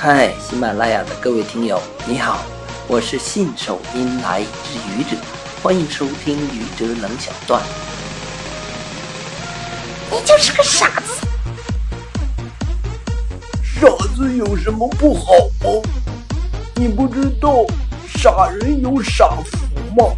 [0.00, 2.44] 嗨，喜马拉雅的各位听友，你好，
[2.86, 5.16] 我是信手拈来之愚者，
[5.60, 7.60] 欢迎收听愚者冷小段。
[10.08, 11.26] 你就是个傻子，
[13.60, 15.32] 傻子有什么不好
[15.64, 15.82] 吗？
[16.76, 17.66] 你不知道
[18.06, 19.56] 傻人有傻福
[19.96, 20.14] 吗？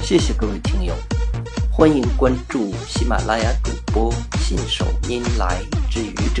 [0.00, 0.94] 谢谢各位听友，
[1.72, 5.58] 欢迎关注喜马拉雅主播信手拈来
[5.90, 6.40] 之愚者。